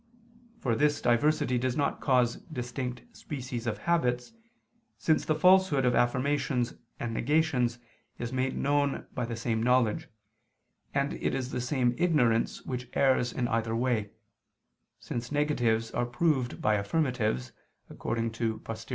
[0.57, 4.33] For this diversity does not cause distinct species of habits,
[4.97, 7.77] since the falsehood of affirmations and negations
[8.17, 10.07] is made known by the same knowledge,
[10.91, 14.09] and it is the same ignorance which errs in either way,
[14.99, 17.51] since negatives are proved by affirmatives,
[17.87, 18.89] according to Poster.